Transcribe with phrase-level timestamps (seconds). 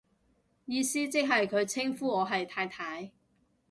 [0.65, 3.11] 意思即係佢稱呼我係太太